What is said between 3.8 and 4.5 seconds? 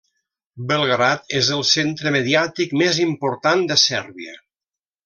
Sèrbia.